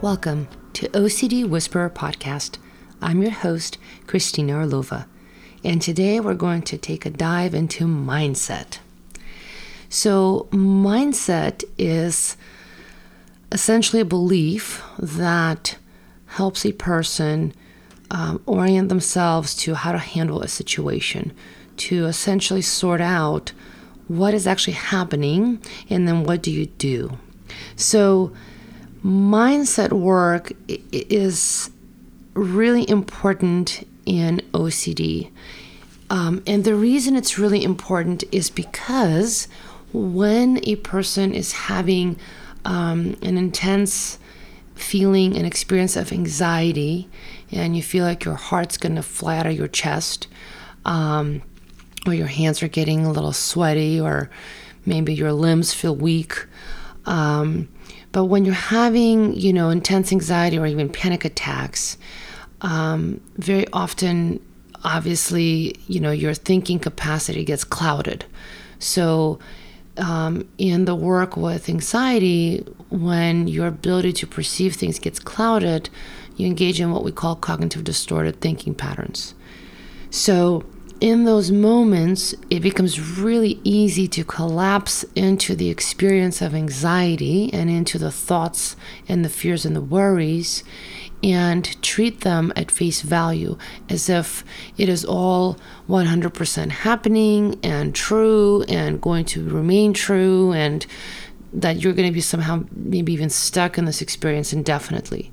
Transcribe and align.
Welcome 0.01 0.49
to 0.73 0.89
OCD 0.89 1.47
Whisperer 1.47 1.91
Podcast. 1.91 2.57
I'm 3.03 3.21
your 3.21 3.33
host, 3.33 3.77
Christina 4.07 4.55
Orlova, 4.55 5.05
and 5.63 5.83
today 5.83 6.21
we're 6.21 6.35
going 6.35 6.63
to 6.63 6.79
take 6.79 7.05
a 7.05 7.11
dive 7.11 7.55
into 7.55 7.87
mindset. 7.87 8.79
So, 9.89 10.49
mindset 10.53 11.65
is 11.77 12.37
essentially 13.53 14.01
a 14.01 14.05
belief 14.05 14.83
that 14.99 15.77
helps 16.27 16.65
a 16.65 16.73
person 16.73 17.53
um, 18.11 18.41
orient 18.47 18.89
themselves 18.89 19.55
to 19.57 19.75
how 19.75 19.93
to 19.93 19.99
handle 19.99 20.43
a 20.43 20.49
situation, 20.49 21.33
to 21.79 22.07
essentially 22.07 22.63
sort 22.63 23.01
out 23.01 23.53
what 24.07 24.33
is 24.33 24.47
actually 24.47 24.75
happening 24.75 25.61
and 25.89 26.07
then 26.07 26.25
what 26.25 26.43
do 26.43 26.51
you 26.51 26.67
do. 26.67 27.19
So, 27.77 28.33
mindset 29.05 29.93
work 29.93 30.53
is 30.69 31.71
really 32.35 32.89
important 32.89 33.87
in 34.07 34.41
OCD. 34.53 35.31
Um, 36.11 36.43
and 36.47 36.65
the 36.65 36.75
reason 36.75 37.15
it's 37.15 37.39
really 37.39 37.63
important 37.63 38.25
is 38.33 38.51
because 38.51 39.47
when 39.93 40.61
a 40.65 40.77
person 40.77 41.33
is 41.33 41.53
having 41.53 42.17
um, 42.65 43.17
an 43.23 43.39
intense 43.39 44.19
feeling 44.75 45.37
and 45.37 45.47
experience 45.47 45.97
of 45.97 46.13
anxiety, 46.13 47.09
and 47.53 47.77
you 47.77 47.83
feel 47.83 48.05
like 48.05 48.25
your 48.25 48.35
heart's 48.35 48.77
going 48.77 48.97
to 48.97 49.03
fly 49.03 49.37
out 49.37 49.47
of 49.47 49.53
your 49.53 49.69
chest, 49.69 50.27
um, 50.85 51.43
or 52.07 52.15
your 52.15 52.27
hands 52.27 52.63
are 52.63 52.69
getting 52.69 53.05
a 53.05 53.13
little 53.13 53.33
sweaty, 53.33 54.01
or 54.01 54.31
maybe 54.87 55.15
your 55.15 55.33
limbs 55.33 55.73
feel 55.75 55.95
weak. 55.95 56.47
Um, 57.07 57.69
but 58.13 58.25
when 58.25 58.45
you're 58.45 58.55
having, 58.55 59.35
you 59.35 59.53
know, 59.53 59.71
intense 59.71 60.11
anxiety 60.13 60.59
or 60.59 60.67
even 60.67 60.89
panic 60.89 61.25
attacks, 61.25 61.97
um, 62.63 63.21
very 63.37 63.67
often, 63.73 64.45
obviously, 64.85 65.77
you 65.87 66.01
know, 66.01 66.11
your 66.11 66.35
thinking 66.35 66.79
capacity 66.79 67.45
gets 67.45 67.65
clouded. 67.65 68.25
So, 68.79 69.39
um, 69.97 70.49
in 70.57 70.85
the 70.85 70.95
work 70.95 71.37
with 71.37 71.69
anxiety, 71.69 72.65
when 72.91 73.49
your 73.49 73.67
ability 73.67 74.13
to 74.15 74.27
perceive 74.27 74.75
things 74.75 74.99
gets 74.99 75.19
clouded, 75.19 75.91
you 76.37 76.47
engage 76.47 76.81
in 76.81 76.91
what 76.91 77.05
we 77.05 77.13
call 77.13 77.37
cognitive 77.37 77.85
distorted 77.85 78.41
thinking 78.41 78.75
patterns. 78.75 79.35
So, 80.11 80.65
in 81.01 81.25
those 81.25 81.51
moments, 81.51 82.35
it 82.51 82.61
becomes 82.61 83.19
really 83.19 83.59
easy 83.65 84.07
to 84.09 84.23
collapse 84.23 85.03
into 85.15 85.55
the 85.55 85.71
experience 85.71 86.43
of 86.43 86.55
anxiety 86.55 87.51
and 87.55 87.71
into 87.71 87.99
the 87.99 88.13
thoughts 88.13 88.77
and 89.09 89.25
the 89.25 89.31
fears 89.31 89.65
and 89.65 89.75
the 89.75 89.81
worries 89.81 90.63
and 91.23 91.81
treat 91.83 92.23
them 92.23 92.53
at 92.57 92.71
face 92.71 93.03
value 93.03 93.57
as 93.89 94.09
if 94.09 94.45
it 94.79 94.89
is 94.89 95.05
all 95.05 95.59
100% 95.89 96.71
happening 96.71 97.59
and 97.63 97.95
true 97.95 98.63
and 98.69 99.01
going 99.01 99.25
to 99.25 99.49
remain 99.49 99.93
true 99.93 100.53
and 100.53 100.87
that 101.53 101.83
you're 101.83 101.93
going 101.93 102.09
to 102.09 102.15
be 102.15 102.21
somehow 102.21 102.65
maybe 102.73 103.13
even 103.13 103.29
stuck 103.29 103.77
in 103.77 103.85
this 103.85 104.01
experience 104.01 104.53
indefinitely. 104.53 105.33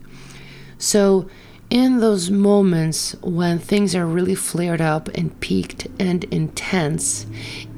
So, 0.78 1.30
in 1.70 2.00
those 2.00 2.32
moments 2.32 3.14
when 3.22 3.60
things 3.60 3.94
are 3.94 4.06
really 4.06 4.36
flared 4.36 4.80
up 4.80 5.10
and 5.10 5.38
peaked 5.42 5.86
and 6.00 6.24
intense, 6.26 7.26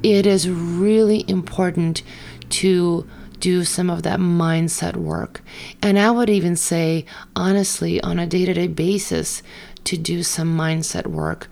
it 0.02 0.26
is 0.26 0.48
really 0.48 1.24
important 1.26 2.02
to 2.50 3.08
do 3.40 3.64
some 3.64 3.90
of 3.90 4.02
that 4.02 4.20
mindset 4.20 4.96
work. 4.96 5.42
And 5.82 5.98
I 5.98 6.10
would 6.10 6.30
even 6.30 6.56
say, 6.56 7.06
honestly, 7.34 8.00
on 8.02 8.18
a 8.18 8.26
day 8.26 8.44
to 8.44 8.54
day 8.54 8.68
basis, 8.68 9.42
to 9.84 9.96
do 9.96 10.22
some 10.22 10.56
mindset 10.56 11.06
work. 11.06 11.48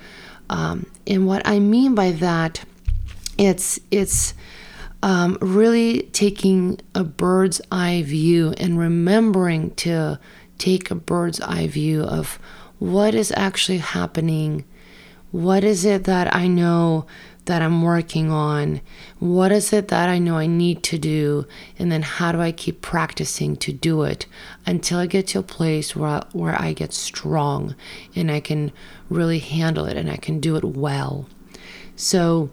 Um, 0.50 0.86
and 1.06 1.26
what 1.26 1.42
I 1.46 1.58
mean 1.58 1.94
by 1.94 2.12
that, 2.12 2.64
it's 3.36 3.80
it's 3.90 4.34
um, 5.02 5.38
really 5.40 6.02
taking 6.12 6.80
a 6.94 7.04
bird's 7.04 7.60
eye 7.70 8.02
view 8.04 8.54
and 8.58 8.78
remembering 8.78 9.74
to 9.76 10.18
take 10.58 10.90
a 10.90 10.94
bird's 10.94 11.40
eye 11.40 11.68
view 11.68 12.02
of 12.02 12.38
what 12.78 13.14
is 13.14 13.32
actually 13.36 13.78
happening. 13.78 14.64
What 15.30 15.62
is 15.62 15.84
it 15.84 16.04
that 16.04 16.34
I 16.34 16.48
know 16.48 17.06
that 17.48 17.62
I'm 17.62 17.82
working 17.82 18.30
on? 18.30 18.80
What 19.18 19.50
is 19.52 19.72
it 19.72 19.88
that 19.88 20.08
I 20.08 20.18
know 20.18 20.36
I 20.36 20.46
need 20.46 20.82
to 20.84 20.98
do? 20.98 21.46
And 21.78 21.90
then 21.90 22.02
how 22.02 22.30
do 22.30 22.40
I 22.40 22.52
keep 22.52 22.82
practicing 22.82 23.56
to 23.56 23.72
do 23.72 24.02
it 24.02 24.26
until 24.66 24.98
I 24.98 25.06
get 25.06 25.26
to 25.28 25.40
a 25.40 25.42
place 25.42 25.96
where, 25.96 26.22
where 26.32 26.60
I 26.60 26.74
get 26.74 26.92
strong 26.92 27.74
and 28.14 28.30
I 28.30 28.40
can 28.40 28.70
really 29.08 29.38
handle 29.38 29.86
it 29.86 29.96
and 29.96 30.10
I 30.10 30.16
can 30.16 30.40
do 30.40 30.56
it 30.56 30.64
well? 30.64 31.26
So, 31.96 32.50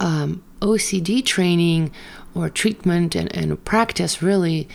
um, 0.00 0.42
OCD 0.60 1.24
training 1.24 1.92
or 2.34 2.48
treatment 2.48 3.14
and, 3.14 3.34
and 3.36 3.62
practice 3.64 4.22
really, 4.22 4.68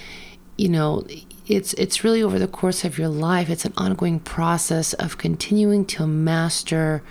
you 0.57 0.69
know, 0.69 1.05
it's 1.47 1.73
it's 1.73 2.03
really 2.03 2.21
over 2.21 2.37
the 2.37 2.47
course 2.47 2.83
of 2.85 2.97
your 2.97 3.07
life. 3.07 3.49
It's 3.49 3.65
an 3.65 3.73
ongoing 3.77 4.19
process 4.19 4.93
of 4.93 5.17
continuing 5.17 5.85
to 5.85 6.05
master 6.05 7.01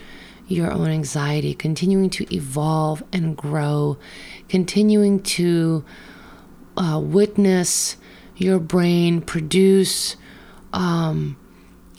your 0.49 0.71
own 0.71 0.89
anxiety, 0.89 1.55
continuing 1.55 2.11
to 2.11 2.35
evolve 2.35 3.03
and 3.13 3.37
grow, 3.37 3.99
continuing 4.49 5.21
to 5.21 5.85
uh, 6.77 7.01
witness 7.03 7.97
your 8.37 8.59
brain 8.59 9.21
produce 9.21 10.17
um, 10.73 11.37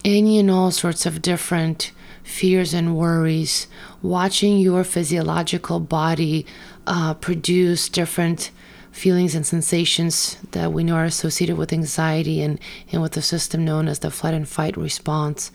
any 0.05 0.39
and 0.39 0.49
all 0.51 0.71
sorts 0.71 1.05
of 1.05 1.21
different 1.21 1.91
fears 2.23 2.73
and 2.73 2.95
worries, 2.95 3.67
watching 4.01 4.57
your 4.57 4.83
physiological 4.83 5.79
body 5.79 6.45
uh, 6.85 7.13
produce 7.15 7.89
different 7.89 8.51
feelings 8.97 9.35
and 9.35 9.45
sensations 9.45 10.37
that 10.51 10.73
we 10.73 10.83
know 10.83 10.95
are 10.95 11.05
associated 11.05 11.57
with 11.57 11.71
anxiety 11.71 12.41
and, 12.41 12.59
and 12.91 13.01
with 13.01 13.13
the 13.13 13.21
system 13.21 13.63
known 13.63 13.87
as 13.87 13.99
the 13.99 14.11
flight 14.11 14.33
and 14.33 14.49
fight 14.49 14.75
response, 14.75 15.51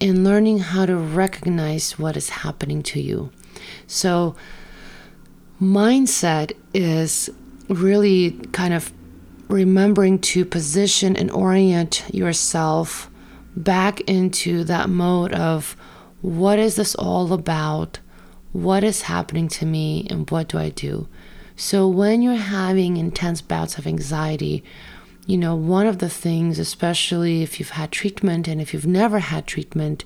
and 0.00 0.24
learning 0.24 0.58
how 0.58 0.86
to 0.86 0.96
recognize 0.96 1.98
what 1.98 2.16
is 2.16 2.30
happening 2.30 2.82
to 2.82 3.00
you. 3.00 3.30
So, 3.86 4.34
mindset 5.60 6.52
is 6.72 7.30
really 7.68 8.32
kind 8.52 8.72
of 8.72 8.92
remembering 9.48 10.18
to 10.18 10.44
position 10.44 11.16
and 11.16 11.30
orient 11.30 12.04
yourself 12.12 13.10
back 13.54 14.00
into 14.02 14.64
that 14.64 14.88
mode 14.88 15.32
of 15.32 15.76
what 16.22 16.58
is 16.58 16.76
this 16.76 16.94
all 16.94 17.32
about? 17.32 18.00
What 18.52 18.82
is 18.82 19.02
happening 19.02 19.48
to 19.48 19.66
me? 19.66 20.06
And 20.10 20.28
what 20.30 20.48
do 20.48 20.58
I 20.58 20.70
do? 20.70 21.08
So, 21.56 21.88
when 21.88 22.22
you're 22.22 22.34
having 22.34 22.98
intense 22.98 23.40
bouts 23.40 23.78
of 23.78 23.86
anxiety, 23.86 24.62
you 25.26 25.38
know, 25.38 25.56
one 25.56 25.86
of 25.86 25.98
the 25.98 26.10
things, 26.10 26.58
especially 26.58 27.42
if 27.42 27.58
you've 27.58 27.70
had 27.70 27.90
treatment 27.90 28.46
and 28.46 28.60
if 28.60 28.72
you've 28.74 28.86
never 28.86 29.18
had 29.18 29.46
treatment, 29.46 30.04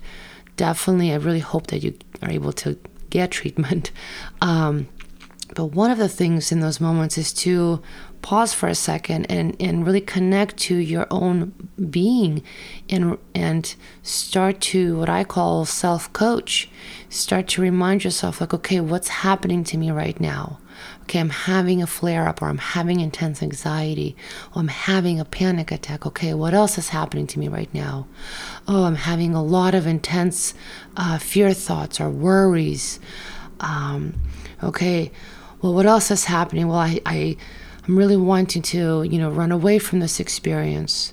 definitely, 0.56 1.12
I 1.12 1.16
really 1.16 1.40
hope 1.40 1.66
that 1.68 1.82
you 1.82 1.94
are 2.22 2.30
able 2.30 2.52
to 2.54 2.78
get 3.10 3.30
treatment. 3.30 3.90
Um, 4.40 4.88
but 5.54 5.66
one 5.66 5.90
of 5.90 5.98
the 5.98 6.08
things 6.08 6.52
in 6.52 6.60
those 6.60 6.80
moments 6.80 7.18
is 7.18 7.32
to 7.32 7.82
pause 8.22 8.54
for 8.54 8.68
a 8.68 8.74
second 8.74 9.26
and, 9.28 9.56
and 9.58 9.84
really 9.84 10.00
connect 10.00 10.56
to 10.58 10.76
your 10.76 11.06
own 11.10 11.52
being 11.90 12.42
and 12.88 13.18
and 13.34 13.74
start 14.02 14.60
to 14.60 14.98
what 14.98 15.08
I 15.08 15.24
call 15.24 15.64
self 15.64 16.12
coach. 16.12 16.70
Start 17.08 17.48
to 17.48 17.62
remind 17.62 18.04
yourself 18.04 18.40
like, 18.40 18.54
okay, 18.54 18.80
what's 18.80 19.08
happening 19.08 19.64
to 19.64 19.76
me 19.76 19.90
right 19.90 20.18
now? 20.20 20.58
Okay, 21.02 21.20
I'm 21.20 21.30
having 21.30 21.82
a 21.82 21.86
flare 21.86 22.28
up 22.28 22.40
or 22.42 22.48
I'm 22.48 22.58
having 22.58 23.00
intense 23.00 23.42
anxiety 23.42 24.16
or 24.54 24.60
I'm 24.60 24.68
having 24.68 25.20
a 25.20 25.24
panic 25.24 25.70
attack. 25.72 26.06
Okay, 26.06 26.34
what 26.34 26.54
else 26.54 26.78
is 26.78 26.90
happening 26.90 27.26
to 27.28 27.38
me 27.38 27.48
right 27.48 27.72
now? 27.74 28.06
Oh, 28.68 28.84
I'm 28.84 28.96
having 28.96 29.34
a 29.34 29.42
lot 29.42 29.74
of 29.74 29.86
intense 29.86 30.54
uh, 30.96 31.18
fear 31.18 31.52
thoughts 31.52 32.00
or 32.00 32.10
worries. 32.10 33.00
Um, 33.60 34.20
okay, 34.62 35.10
well, 35.62 35.74
what 35.74 35.86
else 35.86 36.10
is 36.10 36.24
happening? 36.24 36.68
Well, 36.68 36.78
I, 36.78 37.00
I, 37.04 37.36
I'm 37.86 37.96
really 37.96 38.16
wanting 38.16 38.62
to, 38.62 39.02
you 39.02 39.18
know, 39.18 39.30
run 39.30 39.52
away 39.52 39.78
from 39.78 40.00
this 40.00 40.20
experience. 40.20 41.12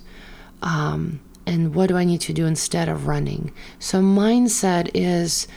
Um, 0.62 1.20
and 1.46 1.74
what 1.74 1.88
do 1.88 1.96
I 1.96 2.04
need 2.04 2.20
to 2.22 2.32
do 2.32 2.46
instead 2.46 2.88
of 2.88 3.06
running? 3.06 3.52
So, 3.78 4.00
mindset 4.00 4.90
is 4.94 5.48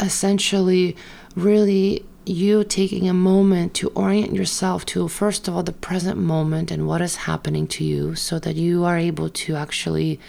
essentially 0.00 0.96
really 1.34 2.04
you 2.28 2.64
taking 2.64 3.08
a 3.08 3.14
moment 3.14 3.74
to 3.74 3.88
orient 3.90 4.34
yourself 4.34 4.84
to, 4.86 5.08
first 5.08 5.46
of 5.46 5.54
all, 5.54 5.62
the 5.62 5.72
present 5.72 6.18
moment 6.18 6.70
and 6.70 6.86
what 6.86 7.00
is 7.00 7.16
happening 7.16 7.66
to 7.68 7.84
you 7.84 8.14
so 8.14 8.38
that 8.40 8.56
you 8.56 8.84
are 8.84 8.98
able 8.98 9.28
to 9.28 9.54
actually 9.54 10.20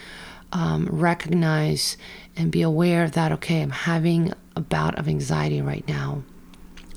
um, 0.54 0.88
recognize 0.92 1.98
and 2.36 2.52
be 2.52 2.62
aware 2.62 3.10
that, 3.10 3.32
okay, 3.32 3.62
I'm 3.62 3.72
having 3.72 4.32
a 4.56 4.62
bout 4.62 4.98
of 4.98 5.08
anxiety 5.08 5.62
right 5.62 5.88
now. 5.88 6.24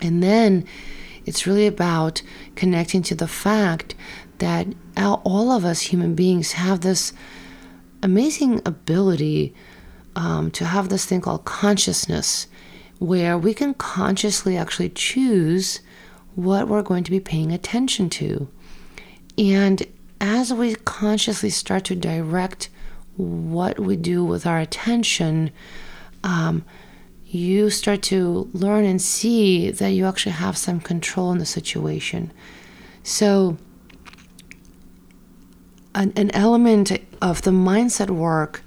And 0.02 0.22
then 0.22 0.66
it's 1.26 1.46
really 1.46 1.66
about 1.66 2.22
connecting 2.54 3.02
to 3.04 3.14
the 3.14 3.28
fact 3.28 3.94
that 4.38 4.66
all 4.96 5.50
of 5.50 5.64
us 5.64 5.80
human 5.80 6.14
beings 6.14 6.52
have 6.52 6.80
this 6.80 7.12
amazing 8.02 8.62
ability 8.64 9.54
um, 10.16 10.50
to 10.52 10.64
have 10.64 10.88
this 10.88 11.04
thing 11.04 11.20
called 11.20 11.44
consciousness, 11.44 12.46
where 13.00 13.36
we 13.36 13.54
can 13.54 13.72
consciously 13.74 14.56
actually 14.56 14.90
choose 14.90 15.80
what 16.34 16.68
we're 16.68 16.82
going 16.82 17.02
to 17.02 17.10
be 17.10 17.18
paying 17.18 17.50
attention 17.50 18.08
to. 18.10 18.46
And 19.38 19.82
as 20.20 20.52
we 20.52 20.74
consciously 20.74 21.48
start 21.48 21.84
to 21.86 21.96
direct 21.96 22.68
what 23.16 23.80
we 23.80 23.96
do 23.96 24.22
with 24.22 24.46
our 24.46 24.60
attention, 24.60 25.50
um, 26.22 26.62
you 27.26 27.70
start 27.70 28.02
to 28.02 28.50
learn 28.52 28.84
and 28.84 29.00
see 29.00 29.70
that 29.70 29.90
you 29.90 30.04
actually 30.04 30.32
have 30.32 30.58
some 30.58 30.78
control 30.78 31.32
in 31.32 31.38
the 31.38 31.46
situation. 31.46 32.30
So, 33.02 33.56
an, 35.94 36.12
an 36.16 36.30
element 36.32 36.92
of 37.22 37.42
the 37.42 37.50
mindset 37.50 38.10
work 38.10 38.62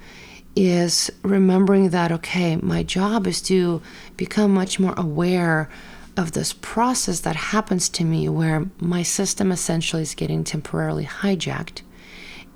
is 0.55 1.11
remembering 1.23 1.89
that, 1.89 2.11
okay, 2.11 2.55
my 2.57 2.83
job 2.83 3.25
is 3.27 3.41
to 3.41 3.81
become 4.17 4.53
much 4.53 4.79
more 4.79 4.93
aware 4.97 5.69
of 6.15 6.33
this 6.33 6.53
process 6.53 7.21
that 7.21 7.35
happens 7.35 7.89
to 7.89 8.03
me 8.03 8.29
where 8.29 8.67
my 8.79 9.01
system 9.01 9.51
essentially 9.51 10.03
is 10.03 10.13
getting 10.13 10.43
temporarily 10.43 11.05
hijacked 11.05 11.81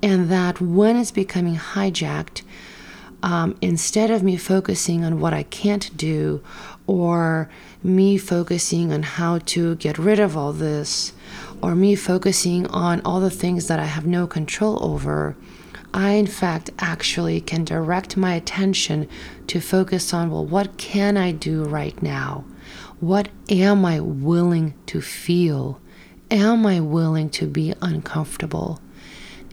and 0.02 0.30
that 0.30 0.60
when 0.60 0.96
it's 0.96 1.10
becoming 1.10 1.56
hijacked, 1.56 2.42
um, 3.22 3.56
instead 3.60 4.10
of 4.10 4.22
me 4.22 4.36
focusing 4.36 5.04
on 5.04 5.18
what 5.18 5.34
I 5.34 5.42
can't 5.42 5.96
do 5.96 6.42
or 6.86 7.50
me 7.82 8.16
focusing 8.16 8.92
on 8.92 9.02
how 9.02 9.38
to 9.38 9.74
get 9.76 9.98
rid 9.98 10.20
of 10.20 10.36
all 10.36 10.52
this 10.52 11.12
or 11.60 11.74
me 11.74 11.96
focusing 11.96 12.66
on 12.68 13.00
all 13.04 13.18
the 13.18 13.30
things 13.30 13.66
that 13.66 13.80
I 13.80 13.86
have 13.86 14.06
no 14.06 14.28
control 14.28 14.78
over, 14.80 15.34
I 15.94 16.10
in 16.12 16.26
fact 16.26 16.70
actually 16.78 17.40
can 17.40 17.64
direct 17.64 18.16
my 18.16 18.34
attention 18.34 19.08
to 19.46 19.60
focus 19.60 20.12
on 20.12 20.30
well, 20.30 20.44
what 20.44 20.76
can 20.76 21.16
I 21.16 21.32
do 21.32 21.64
right 21.64 22.00
now? 22.02 22.44
What 23.00 23.28
am 23.48 23.84
I 23.84 24.00
willing 24.00 24.74
to 24.86 25.00
feel? 25.00 25.80
Am 26.30 26.66
I 26.66 26.80
willing 26.80 27.30
to 27.30 27.46
be 27.46 27.74
uncomfortable? 27.80 28.80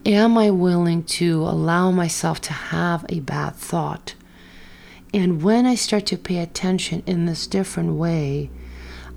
Am 0.04 0.36
I 0.36 0.50
willing 0.50 1.04
to 1.04 1.42
allow 1.42 1.90
myself 1.90 2.40
to 2.42 2.52
have 2.52 3.06
a 3.08 3.20
bad 3.20 3.56
thought? 3.56 4.14
And 5.14 5.42
when 5.42 5.64
I 5.64 5.74
start 5.74 6.06
to 6.06 6.18
pay 6.18 6.38
attention 6.38 7.02
in 7.06 7.26
this 7.26 7.46
different 7.46 7.94
way, 7.94 8.50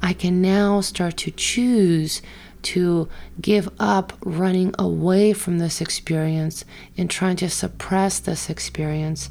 I 0.01 0.13
can 0.13 0.41
now 0.41 0.81
start 0.81 1.17
to 1.17 1.31
choose 1.31 2.21
to 2.63 3.07
give 3.41 3.69
up 3.79 4.13
running 4.23 4.73
away 4.77 5.33
from 5.33 5.59
this 5.59 5.81
experience 5.81 6.65
and 6.97 7.09
trying 7.09 7.35
to 7.37 7.49
suppress 7.49 8.19
this 8.19 8.49
experience. 8.49 9.29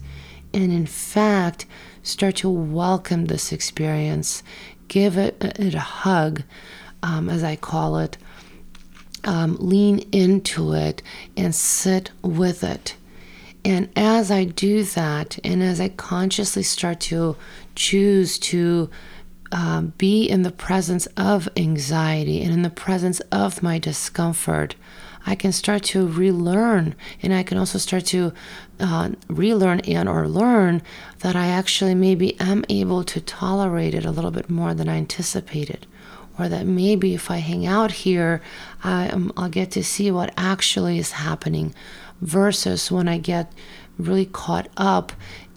And 0.54 0.72
in 0.72 0.86
fact, 0.86 1.66
start 2.02 2.36
to 2.36 2.48
welcome 2.48 3.26
this 3.26 3.52
experience, 3.52 4.42
give 4.88 5.19
it, 5.19 5.36
it 5.42 5.75
a 5.75 5.80
hug, 5.80 6.42
um, 7.02 7.28
as 7.28 7.44
I 7.44 7.56
call 7.56 7.98
it, 7.98 8.16
um, 9.25 9.56
lean 9.60 9.98
into 10.12 10.72
it 10.72 11.02
and 11.36 11.54
sit 11.54 12.10
with 12.22 12.64
it. 12.64 12.96
And 13.64 13.90
as 13.96 14.30
I 14.30 14.44
do 14.44 14.84
that, 14.84 15.38
and 15.44 15.62
as 15.62 15.80
I 15.80 15.90
consciously 15.90 16.62
start 16.62 17.00
to 17.00 17.36
choose 17.75 18.38
to 18.38 18.88
um, 19.53 19.93
be 19.99 20.27
in 20.27 20.43
the 20.43 20.50
presence 20.50 21.06
of 21.17 21.49
anxiety 21.56 22.43
and 22.43 22.53
in 22.53 22.62
the 22.62 22.71
presence 22.71 23.21
of 23.33 23.62
my 23.62 23.79
discomfort, 23.79 24.75
I 25.27 25.35
can 25.35 25.53
start 25.53 25.83
to 25.85 26.06
relearn, 26.06 26.95
and 27.23 27.35
I 27.35 27.43
can 27.43 27.59
also 27.59 27.79
start 27.79 28.06
to 28.06 28.33
uh, 28.81 29.11
relearn 29.29 29.81
and 29.81 30.09
or 30.09 30.29
learn 30.29 30.81
that 31.21 31.37
I 31.37 31.49
actually 31.49 31.95
maybe 31.95 32.39
am 32.41 32.65
able 32.69 33.05
to 33.05 33.21
tolerate 33.21 33.95
it 33.95 34.05
a 34.05 34.11
little 34.11 34.31
bit 34.31 34.49
more 34.49 34.75
than 34.75 34.89
I 34.89 34.97
anticipated. 34.97 35.87
Or 36.39 36.49
that 36.49 36.67
maybe 36.67 37.15
if 37.15 37.31
I 37.31 37.39
hang 37.39 37.67
out 37.67 37.91
here, 37.91 38.41
I, 38.85 39.09
um, 39.09 39.33
I'll 39.37 39.49
get 39.49 39.73
to 39.73 39.83
see 39.83 40.11
what 40.11 40.33
actually 40.37 40.99
is 40.99 41.12
happening, 41.12 41.75
versus 42.21 42.91
when 42.91 43.09
I 43.09 43.19
get 43.19 43.53
really 43.99 44.27
caught 44.27 44.69
up 44.77 45.12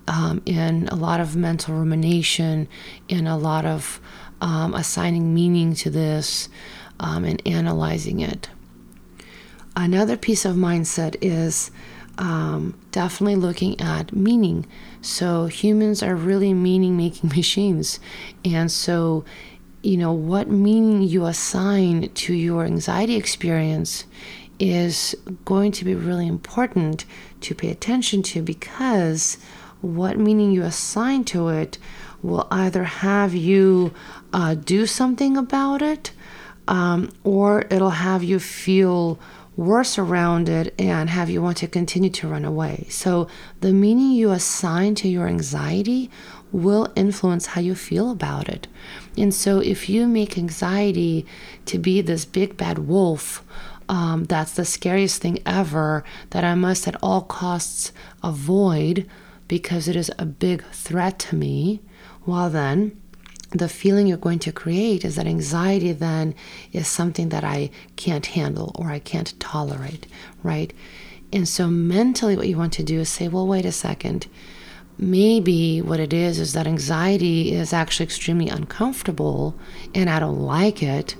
um, 0.07 0.41
in 0.45 0.87
a 0.89 0.95
lot 0.95 1.19
of 1.19 1.35
mental 1.35 1.75
rumination, 1.75 2.67
in 3.07 3.27
a 3.27 3.37
lot 3.37 3.65
of 3.65 3.99
um, 4.41 4.73
assigning 4.73 5.33
meaning 5.33 5.73
to 5.75 5.89
this, 5.89 6.49
um, 6.99 7.23
and 7.25 7.41
analyzing 7.45 8.19
it. 8.19 8.49
Another 9.75 10.17
piece 10.17 10.45
of 10.45 10.55
mindset 10.55 11.15
is 11.21 11.71
um, 12.17 12.77
definitely 12.91 13.35
looking 13.35 13.79
at 13.79 14.13
meaning. 14.13 14.65
So 15.01 15.45
humans 15.45 16.03
are 16.03 16.15
really 16.15 16.53
meaning 16.53 16.97
making 16.97 17.29
machines. 17.35 17.99
And 18.43 18.71
so 18.71 19.23
you 19.83 19.97
know, 19.97 20.13
what 20.13 20.47
meaning 20.47 21.01
you 21.01 21.25
assign 21.25 22.09
to 22.09 22.33
your 22.33 22.65
anxiety 22.65 23.15
experience 23.15 24.05
is 24.59 25.15
going 25.43 25.71
to 25.71 25.85
be 25.85 25.95
really 25.95 26.27
important 26.27 27.05
to 27.41 27.55
pay 27.55 27.69
attention 27.69 28.21
to 28.21 28.43
because 28.43 29.39
what 29.81 30.17
meaning 30.17 30.51
you 30.51 30.63
assign 30.63 31.23
to 31.25 31.49
it 31.49 31.77
will 32.21 32.47
either 32.51 32.83
have 32.83 33.33
you 33.33 33.93
uh, 34.31 34.53
do 34.55 34.85
something 34.85 35.37
about 35.37 35.81
it 35.81 36.11
um, 36.67 37.11
or 37.23 37.65
it'll 37.69 37.89
have 37.89 38.23
you 38.23 38.39
feel 38.39 39.19
worse 39.57 39.97
around 39.97 40.47
it 40.47 40.73
and 40.79 41.09
have 41.09 41.29
you 41.29 41.41
want 41.41 41.57
to 41.57 41.67
continue 41.67 42.09
to 42.09 42.27
run 42.27 42.45
away. 42.45 42.87
So, 42.89 43.27
the 43.59 43.73
meaning 43.73 44.11
you 44.11 44.31
assign 44.31 44.95
to 44.95 45.07
your 45.07 45.27
anxiety 45.27 46.09
will 46.51 46.91
influence 46.95 47.47
how 47.47 47.61
you 47.61 47.75
feel 47.75 48.11
about 48.11 48.47
it. 48.47 48.67
And 49.17 49.33
so, 49.33 49.59
if 49.59 49.89
you 49.89 50.07
make 50.07 50.37
anxiety 50.37 51.25
to 51.65 51.77
be 51.77 52.01
this 52.01 52.25
big 52.25 52.55
bad 52.55 52.79
wolf, 52.79 53.43
um, 53.89 54.23
that's 54.23 54.53
the 54.53 54.63
scariest 54.63 55.21
thing 55.21 55.39
ever 55.45 56.05
that 56.29 56.45
I 56.45 56.55
must 56.55 56.87
at 56.87 56.95
all 57.03 57.21
costs 57.21 57.91
avoid 58.23 59.05
because 59.51 59.89
it 59.89 59.97
is 59.97 60.09
a 60.17 60.25
big 60.25 60.63
threat 60.71 61.19
to 61.19 61.35
me, 61.35 61.81
well, 62.25 62.49
then 62.49 62.97
the 63.49 63.67
feeling 63.67 64.07
you're 64.07 64.15
going 64.15 64.39
to 64.39 64.49
create 64.49 65.03
is 65.03 65.17
that 65.17 65.27
anxiety 65.27 65.91
then 65.91 66.33
is 66.71 66.87
something 66.87 67.27
that 67.27 67.43
I 67.43 67.69
can't 67.97 68.27
handle 68.27 68.71
or 68.75 68.91
I 68.91 68.99
can't 68.99 69.37
tolerate, 69.41 70.07
right? 70.41 70.71
And 71.33 71.49
so 71.49 71.67
mentally, 71.67 72.37
what 72.37 72.47
you 72.47 72.57
want 72.57 72.71
to 72.73 72.83
do 72.83 73.01
is 73.01 73.09
say, 73.09 73.27
well, 73.27 73.45
wait 73.45 73.65
a 73.65 73.73
second 73.73 74.27
maybe 74.97 75.81
what 75.81 75.99
it 75.99 76.13
is 76.13 76.37
is 76.37 76.53
that 76.53 76.67
anxiety 76.67 77.51
is 77.53 77.73
actually 77.73 78.03
extremely 78.03 78.47
uncomfortable 78.49 79.55
and 79.95 80.09
I 80.09 80.19
don't 80.19 80.41
like 80.41 80.83
it, 80.83 81.15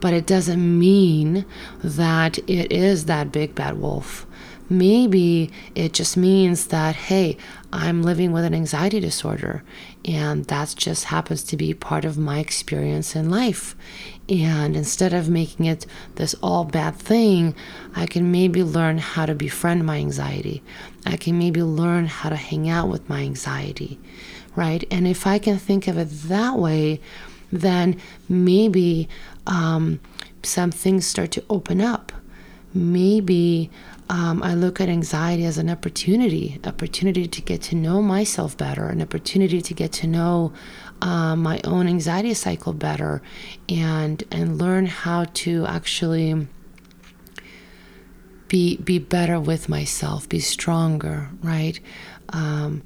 but 0.00 0.12
it 0.12 0.26
doesn't 0.26 0.78
mean 0.78 1.46
that 1.82 2.38
it 2.46 2.70
is 2.70 3.06
that 3.06 3.32
big 3.32 3.54
bad 3.54 3.78
wolf. 3.78 4.26
Maybe 4.68 5.50
it 5.74 5.92
just 5.92 6.16
means 6.16 6.68
that, 6.68 6.96
hey, 6.96 7.36
I'm 7.74 8.04
living 8.04 8.30
with 8.30 8.44
an 8.44 8.54
anxiety 8.54 9.00
disorder, 9.00 9.64
and 10.04 10.44
that 10.44 10.74
just 10.76 11.06
happens 11.06 11.42
to 11.42 11.56
be 11.56 11.74
part 11.74 12.04
of 12.04 12.16
my 12.16 12.38
experience 12.38 13.16
in 13.16 13.30
life. 13.30 13.74
And 14.28 14.76
instead 14.76 15.12
of 15.12 15.28
making 15.28 15.66
it 15.66 15.84
this 16.14 16.36
all 16.40 16.64
bad 16.64 16.94
thing, 16.94 17.52
I 17.96 18.06
can 18.06 18.30
maybe 18.30 18.62
learn 18.62 18.98
how 18.98 19.26
to 19.26 19.34
befriend 19.34 19.84
my 19.84 19.96
anxiety. 19.96 20.62
I 21.04 21.16
can 21.16 21.36
maybe 21.36 21.64
learn 21.64 22.06
how 22.06 22.28
to 22.28 22.36
hang 22.36 22.68
out 22.68 22.88
with 22.88 23.08
my 23.08 23.22
anxiety, 23.22 23.98
right? 24.54 24.84
And 24.88 25.08
if 25.08 25.26
I 25.26 25.40
can 25.40 25.58
think 25.58 25.88
of 25.88 25.98
it 25.98 26.10
that 26.28 26.56
way, 26.56 27.00
then 27.50 28.00
maybe 28.28 29.08
um, 29.48 29.98
some 30.44 30.70
things 30.70 31.08
start 31.08 31.32
to 31.32 31.44
open 31.50 31.80
up. 31.80 32.12
Maybe 32.74 33.70
um, 34.08 34.42
I 34.42 34.54
look 34.54 34.80
at 34.80 34.88
anxiety 34.88 35.44
as 35.44 35.58
an 35.58 35.70
opportunity, 35.70 36.60
opportunity 36.64 37.26
to 37.28 37.40
get 37.40 37.62
to 37.62 37.76
know 37.76 38.02
myself 38.02 38.56
better, 38.56 38.88
an 38.88 39.00
opportunity 39.00 39.62
to 39.62 39.74
get 39.74 39.92
to 39.92 40.06
know 40.08 40.52
uh, 41.00 41.36
my 41.36 41.60
own 41.64 41.86
anxiety 41.86 42.34
cycle 42.34 42.72
better, 42.72 43.22
and 43.68 44.22
and 44.30 44.58
learn 44.58 44.86
how 44.86 45.24
to 45.34 45.64
actually 45.66 46.48
be 48.48 48.76
be 48.78 48.98
better 48.98 49.40
with 49.40 49.68
myself, 49.68 50.28
be 50.28 50.40
stronger, 50.40 51.30
right, 51.42 51.80
um, 52.30 52.82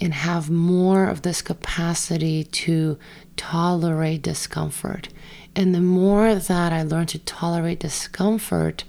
and 0.00 0.14
have 0.14 0.50
more 0.50 1.06
of 1.06 1.22
this 1.22 1.42
capacity 1.42 2.44
to 2.44 2.98
tolerate 3.36 4.22
discomfort. 4.22 5.08
And 5.56 5.74
the 5.74 5.80
more 5.80 6.34
that 6.34 6.72
I 6.72 6.82
learn 6.82 7.06
to 7.06 7.18
tolerate 7.18 7.80
discomfort, 7.80 8.84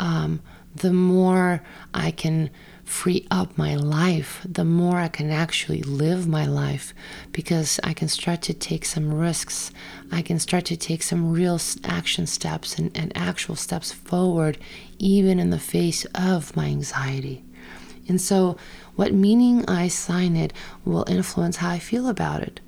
um, 0.00 0.40
the 0.74 0.92
more 0.92 1.62
I 1.92 2.10
can 2.10 2.50
free 2.84 3.26
up 3.30 3.56
my 3.56 3.74
life, 3.74 4.46
the 4.48 4.64
more 4.64 4.98
I 4.98 5.08
can 5.08 5.30
actually 5.30 5.82
live 5.82 6.26
my 6.26 6.46
life 6.46 6.92
because 7.32 7.80
I 7.82 7.94
can 7.94 8.08
start 8.08 8.42
to 8.42 8.54
take 8.54 8.84
some 8.84 9.14
risks. 9.14 9.72
I 10.12 10.20
can 10.22 10.38
start 10.38 10.66
to 10.66 10.76
take 10.76 11.02
some 11.02 11.32
real 11.32 11.58
action 11.84 12.26
steps 12.26 12.78
and, 12.78 12.94
and 12.96 13.16
actual 13.16 13.56
steps 13.56 13.90
forward, 13.90 14.58
even 14.98 15.38
in 15.38 15.50
the 15.50 15.58
face 15.58 16.04
of 16.14 16.54
my 16.56 16.66
anxiety. 16.66 17.42
And 18.06 18.20
so, 18.20 18.58
what 18.96 19.14
meaning 19.14 19.64
I 19.66 19.84
assign 19.84 20.36
it 20.36 20.52
will 20.84 21.06
influence 21.08 21.56
how 21.56 21.70
I 21.70 21.78
feel 21.78 22.08
about 22.08 22.42
it. 22.42 22.60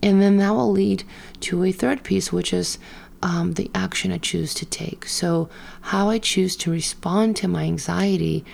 And 0.00 0.22
then 0.22 0.36
that 0.36 0.50
will 0.50 0.70
lead 0.70 1.02
to 1.40 1.64
a 1.64 1.72
third 1.72 2.04
piece, 2.04 2.32
which 2.32 2.52
is 2.52 2.78
um, 3.22 3.54
the 3.54 3.70
action 3.74 4.12
I 4.12 4.18
choose 4.18 4.54
to 4.54 4.66
take. 4.66 5.06
So, 5.06 5.48
how 5.82 6.08
I 6.08 6.18
choose 6.18 6.56
to 6.56 6.70
respond 6.70 7.36
to 7.36 7.48
my 7.48 7.64
anxiety 7.64 8.44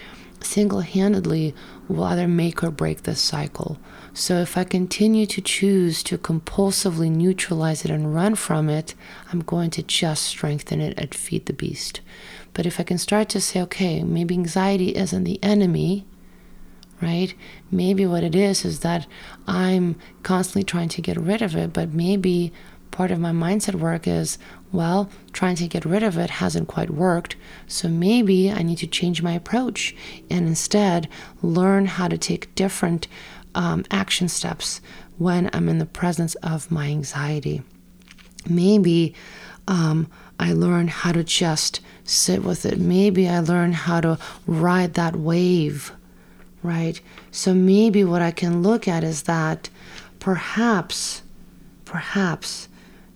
single 0.40 0.80
handedly 0.80 1.54
will 1.88 2.04
either 2.04 2.28
make 2.28 2.62
or 2.62 2.70
break 2.70 3.02
this 3.02 3.20
cycle. 3.20 3.78
So, 4.12 4.36
if 4.36 4.56
I 4.56 4.64
continue 4.64 5.26
to 5.26 5.40
choose 5.40 6.02
to 6.04 6.18
compulsively 6.18 7.10
neutralize 7.10 7.84
it 7.84 7.90
and 7.90 8.14
run 8.14 8.34
from 8.34 8.68
it, 8.68 8.94
I'm 9.32 9.40
going 9.40 9.70
to 9.70 9.82
just 9.82 10.24
strengthen 10.24 10.80
it 10.80 10.98
and 10.98 11.14
feed 11.14 11.46
the 11.46 11.52
beast. 11.52 12.00
But 12.52 12.66
if 12.66 12.78
I 12.78 12.84
can 12.84 12.98
start 12.98 13.28
to 13.30 13.40
say, 13.40 13.60
okay, 13.62 14.02
maybe 14.02 14.34
anxiety 14.34 14.94
isn't 14.94 15.24
the 15.24 15.42
enemy, 15.42 16.06
right? 17.02 17.34
Maybe 17.70 18.06
what 18.06 18.22
it 18.22 18.34
is 18.34 18.64
is 18.64 18.80
that 18.80 19.06
I'm 19.46 19.96
constantly 20.22 20.64
trying 20.64 20.88
to 20.90 21.02
get 21.02 21.16
rid 21.16 21.42
of 21.42 21.56
it, 21.56 21.72
but 21.72 21.92
maybe 21.92 22.52
part 22.94 23.10
of 23.10 23.18
my 23.18 23.32
mindset 23.32 23.74
work 23.74 24.06
is, 24.06 24.38
well, 24.70 25.10
trying 25.32 25.56
to 25.56 25.66
get 25.66 25.84
rid 25.84 26.04
of 26.04 26.16
it 26.16 26.30
hasn't 26.30 26.68
quite 26.68 26.90
worked. 26.90 27.34
So 27.66 27.88
maybe 27.88 28.52
I 28.52 28.62
need 28.62 28.78
to 28.78 28.86
change 28.86 29.20
my 29.20 29.32
approach 29.32 29.96
and 30.30 30.46
instead 30.46 31.08
learn 31.42 31.86
how 31.86 32.06
to 32.06 32.16
take 32.16 32.54
different 32.54 33.08
um, 33.56 33.84
action 33.90 34.28
steps 34.28 34.80
when 35.18 35.50
I'm 35.52 35.68
in 35.68 35.78
the 35.78 35.86
presence 35.86 36.36
of 36.36 36.70
my 36.70 36.86
anxiety. 36.86 37.62
Maybe 38.48 39.12
um, 39.66 40.08
I 40.38 40.52
learn 40.52 40.86
how 40.86 41.10
to 41.10 41.24
just 41.24 41.80
sit 42.04 42.44
with 42.44 42.64
it. 42.64 42.78
Maybe 42.78 43.28
I 43.28 43.40
learn 43.40 43.72
how 43.72 44.02
to 44.02 44.18
ride 44.46 44.94
that 44.94 45.16
wave, 45.16 45.90
right? 46.62 47.00
So 47.32 47.54
maybe 47.54 48.04
what 48.04 48.22
I 48.22 48.30
can 48.30 48.62
look 48.62 48.86
at 48.86 49.02
is 49.02 49.24
that 49.24 49.68
perhaps, 50.20 51.22
perhaps 51.84 52.68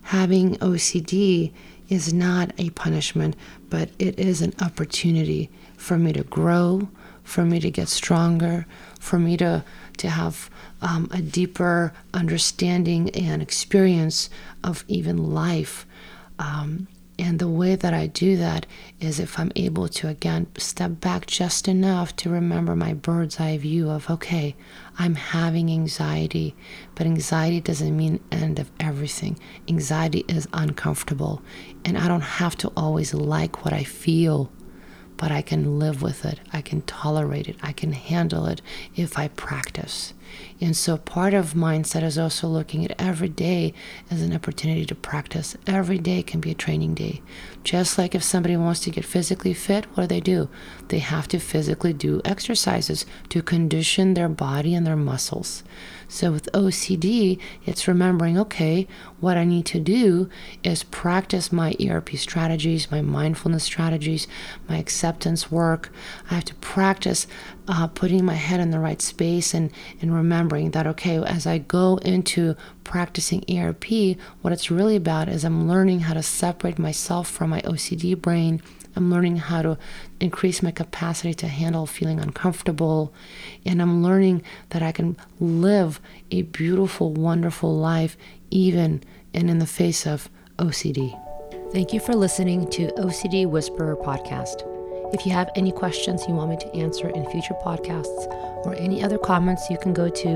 having 0.09 0.55
OCD 0.55 1.51
is 1.87 2.11
not 2.11 2.51
a 2.57 2.71
punishment, 2.71 3.35
but 3.69 3.87
it 3.99 4.17
is 4.17 4.41
an 4.41 4.51
opportunity 4.59 5.51
for 5.77 5.99
me 5.99 6.11
to 6.11 6.23
grow, 6.23 6.89
for 7.23 7.45
me 7.45 7.59
to 7.59 7.69
get 7.69 7.87
stronger, 7.87 8.65
for 8.99 9.19
me 9.19 9.37
to, 9.37 9.63
to 9.97 10.09
have 10.09 10.49
um, 10.81 11.07
a 11.11 11.21
deeper 11.21 11.93
understanding 12.11 13.11
and 13.11 13.39
experience 13.39 14.31
of 14.63 14.83
even 14.87 15.31
life. 15.31 15.85
Um, 16.39 16.87
and 17.29 17.37
the 17.37 17.47
way 17.47 17.75
that 17.75 17.93
I 17.93 18.07
do 18.07 18.37
that 18.37 18.65
is 18.99 19.19
if 19.19 19.37
I'm 19.37 19.51
able 19.55 19.87
to, 19.87 20.07
again, 20.07 20.47
step 20.57 20.99
back 20.99 21.27
just 21.27 21.67
enough 21.67 22.15
to 22.15 22.29
remember 22.31 22.75
my 22.75 22.95
bird's 22.95 23.39
eye 23.39 23.59
view 23.59 23.87
of, 23.87 24.09
okay, 24.09 24.55
I'm 24.97 25.13
having 25.13 25.69
anxiety, 25.69 26.55
but 26.95 27.05
anxiety 27.05 27.61
doesn't 27.61 27.95
mean 27.95 28.19
end 28.31 28.57
of 28.57 28.71
everything. 28.79 29.37
Anxiety 29.67 30.25
is 30.27 30.47
uncomfortable, 30.53 31.43
and 31.85 31.99
I 31.99 32.07
don't 32.07 32.21
have 32.21 32.55
to 32.57 32.71
always 32.75 33.13
like 33.13 33.63
what 33.63 33.75
I 33.75 33.83
feel 33.83 34.51
but 35.19 35.33
I 35.33 35.41
can 35.41 35.77
live 35.77 36.01
with 36.01 36.23
it. 36.23 36.39
I 36.53 36.61
can 36.61 36.81
tolerate 36.83 37.49
it. 37.49 37.57
I 37.61 37.73
can 37.73 37.91
handle 37.91 38.45
it 38.45 38.61
if 38.95 39.19
I 39.19 39.27
practice. 39.27 40.13
And 40.61 40.77
so 40.77 40.95
part 40.95 41.33
of 41.33 41.53
mindset 41.53 42.03
is 42.03 42.17
also 42.17 42.47
looking 42.47 42.85
at 42.85 42.95
every 42.97 43.27
day 43.27 43.73
as 44.09 44.21
an 44.21 44.33
opportunity 44.33 44.85
to 44.85 44.95
practice. 44.95 45.57
Every 45.67 45.97
day 45.97 46.23
can 46.23 46.39
be 46.39 46.51
a 46.51 46.55
training 46.55 46.95
day. 46.95 47.21
Just 47.65 47.97
like 47.97 48.15
if 48.15 48.23
somebody 48.23 48.55
wants 48.55 48.79
to 48.81 48.91
get 48.91 49.03
physically 49.03 49.53
fit, 49.53 49.85
what 49.93 50.03
do 50.03 50.07
they 50.07 50.21
do? 50.21 50.47
They 50.87 50.99
have 50.99 51.27
to 51.29 51.39
physically 51.39 51.91
do 51.91 52.21
exercises 52.23 53.05
to 53.27 53.41
condition 53.41 54.13
their 54.13 54.29
body 54.29 54.73
and 54.73 54.87
their 54.87 54.95
muscles. 54.95 55.63
So 56.11 56.31
with 56.31 56.51
OCD, 56.53 57.39
it's 57.67 57.87
remembering 57.87 58.37
okay, 58.39 58.87
what 59.19 59.37
I 59.37 59.45
need 59.45 59.67
to 59.67 59.79
do 59.79 60.27
is 60.63 60.81
practice 60.81 61.51
my 61.51 61.75
ERP 61.79 62.09
strategies, 62.15 62.89
my 62.89 63.01
mindfulness 63.01 63.63
strategies, 63.63 64.27
my 64.67 64.77
acceptance 64.77 65.51
work. 65.51 65.91
I 66.31 66.33
have 66.33 66.45
to 66.45 66.55
practice 66.55 67.27
uh, 67.67 67.85
putting 67.87 68.25
my 68.25 68.33
head 68.33 68.59
in 68.59 68.71
the 68.71 68.79
right 68.79 69.01
space 69.03 69.53
and, 69.53 69.71
and 70.01 70.13
remembering 70.13 70.71
that, 70.71 70.87
okay, 70.87 71.23
as 71.23 71.45
I 71.45 71.59
go 71.59 71.97
into 71.97 72.55
practicing 72.83 73.45
ERP, 73.47 74.17
what 74.41 74.51
it's 74.51 74.71
really 74.71 74.95
about 74.95 75.29
is 75.29 75.45
I'm 75.45 75.69
learning 75.69 76.01
how 76.01 76.15
to 76.15 76.23
separate 76.23 76.79
myself 76.79 77.29
from 77.29 77.51
my 77.51 77.61
OCD 77.61 78.19
brain 78.19 78.63
I'm 78.99 79.09
learning 79.09 79.37
how 79.37 79.61
to 79.61 79.77
increase 80.19 80.61
my 80.61 80.71
capacity 80.71 81.33
to 81.35 81.47
handle 81.47 81.85
feeling 81.85 82.19
uncomfortable. 82.19 83.13
And 83.65 83.81
I'm 83.81 84.03
learning 84.03 84.43
that 84.71 84.83
I 84.83 84.91
can 84.91 85.15
live 85.39 86.01
a 86.31 86.41
beautiful, 86.41 87.13
wonderful 87.13 87.73
life 87.73 88.17
even 88.51 89.01
and 89.33 89.49
in 89.49 89.59
the 89.59 89.65
face 89.65 90.05
of 90.05 90.29
OCD. 90.57 91.17
Thank 91.71 91.93
you 91.93 92.01
for 92.01 92.13
listening 92.13 92.69
to 92.71 92.87
OCD 92.97 93.47
Whisperer 93.47 93.95
podcast. 93.95 94.65
If 95.13 95.25
you 95.25 95.31
have 95.31 95.49
any 95.55 95.71
questions 95.71 96.25
you 96.27 96.33
want 96.33 96.49
me 96.49 96.57
to 96.57 96.75
answer 96.75 97.07
in 97.07 97.25
future 97.31 97.55
podcasts 97.63 98.27
or 98.65 98.75
any 98.75 99.01
other 99.01 99.17
comments, 99.17 99.69
you 99.69 99.77
can 99.77 99.93
go 99.93 100.09
to 100.09 100.27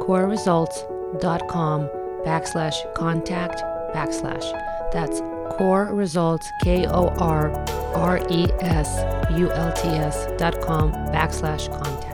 korresults.com 0.00 1.90
backslash 2.24 2.94
contact 2.94 3.60
backslash. 3.94 4.50
That's 4.94 5.20
core 5.56 5.86
results, 5.92 6.50
K 6.62 6.86
O 6.86 7.08
R 7.18 7.50
R 7.94 8.18
E 8.30 8.46
S 8.60 8.88
U 9.36 9.50
L 9.50 9.72
T 9.72 9.88
S 9.88 10.26
dot 10.38 10.60
com 10.60 10.92
backslash 11.12 11.68
contact. 11.70 12.11